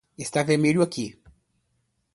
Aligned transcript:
E 0.17 0.21
este 0.25 0.41
vermelho 0.49 0.81
aqui? 0.83 1.07